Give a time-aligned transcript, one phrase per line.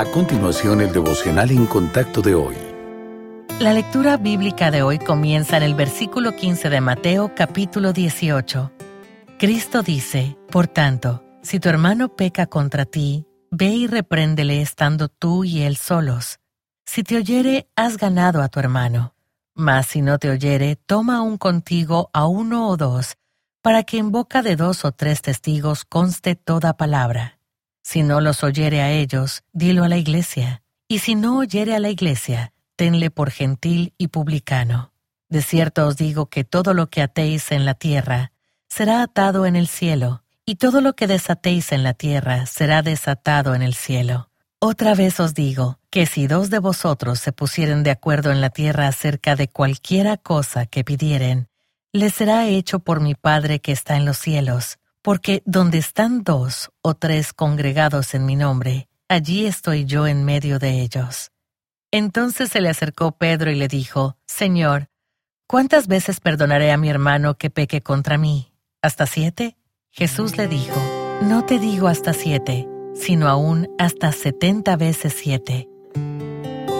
[0.00, 2.56] A continuación, el devocional en contacto de hoy.
[3.58, 8.72] La lectura bíblica de hoy comienza en el versículo 15 de Mateo capítulo 18.
[9.38, 15.44] Cristo dice, Por tanto, si tu hermano peca contra ti, ve y repréndele estando tú
[15.44, 16.40] y él solos.
[16.86, 19.14] Si te oyere, has ganado a tu hermano.
[19.54, 23.18] Mas si no te oyere, toma aún contigo a uno o dos,
[23.60, 27.39] para que en boca de dos o tres testigos conste toda palabra.
[27.92, 31.80] Si no los oyere a ellos, dilo a la iglesia, y si no oyere a
[31.80, 34.92] la iglesia, tenle por gentil y publicano.
[35.28, 38.30] De cierto os digo que todo lo que atéis en la tierra
[38.68, 43.56] será atado en el cielo, y todo lo que desatéis en la tierra será desatado
[43.56, 44.30] en el cielo.
[44.60, 48.50] Otra vez os digo que si dos de vosotros se pusieren de acuerdo en la
[48.50, 51.48] tierra acerca de cualquiera cosa que pidieren,
[51.92, 56.70] les será hecho por mi Padre que está en los cielos porque donde están dos
[56.82, 61.30] o tres congregados en mi nombre, allí estoy yo en medio de ellos.
[61.90, 64.88] Entonces se le acercó Pedro y le dijo, Señor,
[65.46, 68.52] ¿cuántas veces perdonaré a mi hermano que peque contra mí?
[68.82, 69.56] ¿Hasta siete?
[69.90, 70.80] Jesús le dijo,
[71.22, 75.68] No te digo hasta siete, sino aún hasta setenta veces siete.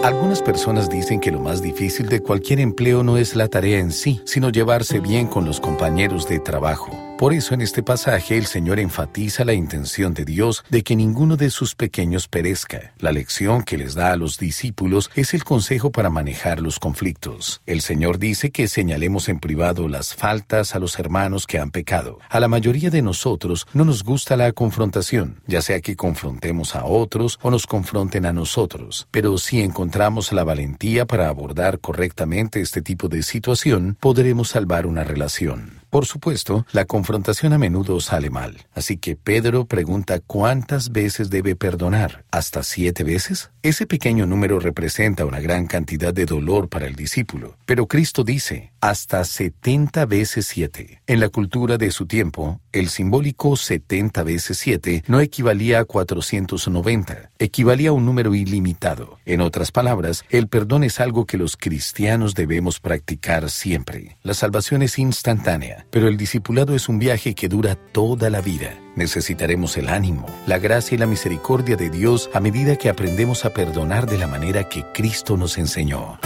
[0.03, 3.91] Algunas personas dicen que lo más difícil de cualquier empleo no es la tarea en
[3.91, 7.10] sí, sino llevarse bien con los compañeros de trabajo.
[7.21, 11.37] Por eso en este pasaje el Señor enfatiza la intención de Dios de que ninguno
[11.37, 12.93] de sus pequeños perezca.
[12.97, 17.61] La lección que les da a los discípulos es el consejo para manejar los conflictos.
[17.67, 22.17] El Señor dice que señalemos en privado las faltas a los hermanos que han pecado.
[22.27, 26.85] A la mayoría de nosotros no nos gusta la confrontación, ya sea que confrontemos a
[26.85, 29.07] otros o nos confronten a nosotros.
[29.11, 35.03] Pero si encontramos la valentía para abordar correctamente este tipo de situación, podremos salvar una
[35.03, 35.80] relación.
[35.91, 41.57] Por supuesto, la confrontación a menudo sale mal, así que Pedro pregunta cuántas veces debe
[41.57, 42.23] perdonar.
[42.31, 43.51] ¿Hasta siete veces?
[43.61, 48.71] Ese pequeño número representa una gran cantidad de dolor para el discípulo, pero Cristo dice
[48.79, 51.01] hasta setenta veces siete.
[51.07, 57.31] En la cultura de su tiempo, el simbólico setenta veces siete no equivalía a 490,
[57.39, 59.19] equivalía a un número ilimitado.
[59.25, 64.17] En otras palabras, el perdón es algo que los cristianos debemos practicar siempre.
[64.23, 65.41] La salvación es instantánea
[65.89, 68.77] pero el discipulado es un viaje que dura toda la vida.
[68.95, 73.51] Necesitaremos el ánimo, la gracia y la misericordia de Dios a medida que aprendemos a
[73.51, 76.19] perdonar de la manera que Cristo nos enseñó.